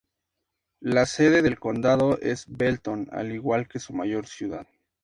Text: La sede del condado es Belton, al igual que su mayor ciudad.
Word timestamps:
La 0.79 1.05
sede 1.05 1.43
del 1.43 1.59
condado 1.59 2.17
es 2.21 2.45
Belton, 2.47 3.07
al 3.11 3.31
igual 3.33 3.67
que 3.67 3.77
su 3.77 3.93
mayor 3.93 4.25
ciudad. 4.25 4.65